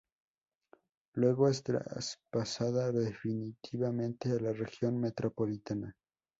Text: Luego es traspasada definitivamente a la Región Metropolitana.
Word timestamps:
Luego 1.13 1.47
es 1.47 1.61
traspasada 1.61 2.91
definitivamente 2.91 4.31
a 4.31 4.39
la 4.39 4.51
Región 4.51 4.99
Metropolitana. 4.99 5.95